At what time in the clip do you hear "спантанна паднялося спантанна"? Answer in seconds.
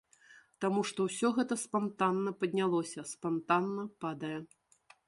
1.65-3.89